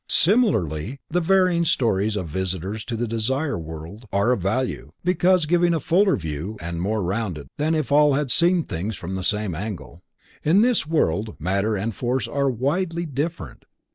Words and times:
Similarly, 0.09 0.99
the 1.11 1.21
varying 1.21 1.63
stories 1.63 2.15
of 2.15 2.27
visitors 2.27 2.83
to 2.85 2.95
the 2.95 3.05
Desire 3.07 3.59
World 3.59 4.07
are 4.11 4.31
of 4.31 4.41
value, 4.41 4.93
because 5.03 5.45
giving 5.45 5.75
a 5.75 5.79
fuller 5.79 6.15
view, 6.15 6.57
and 6.59 6.81
more 6.81 7.03
rounded, 7.03 7.49
than 7.59 7.75
if 7.75 7.91
all 7.91 8.15
had 8.15 8.31
seen 8.31 8.63
things 8.63 8.95
from 8.95 9.13
the 9.13 9.21
same 9.21 9.53
angle. 9.53 10.01
In 10.43 10.61
this 10.61 10.87
world 10.87 11.35
matter 11.39 11.75
and 11.75 11.93
force 11.93 12.27
are 12.27 12.49
widely 12.49 13.05
different. 13.05 13.65